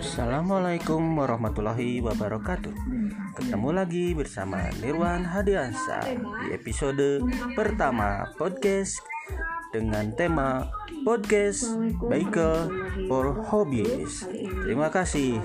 [0.00, 2.72] Assalamualaikum warahmatullahi wabarakatuh.
[3.36, 7.20] Ketemu lagi bersama Nirwan Hadiansa Di episode
[7.52, 9.04] pertama podcast
[9.76, 10.72] Dengan tema
[11.04, 11.68] Podcast
[12.00, 12.72] Biker
[13.12, 14.24] for Hobbies.
[14.64, 15.36] Terima kasih.